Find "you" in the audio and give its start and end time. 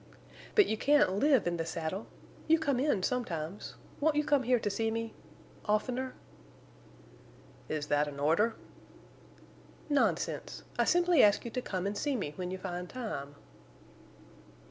0.65-0.77, 2.47-2.57, 4.15-4.23, 11.45-11.51, 12.49-12.57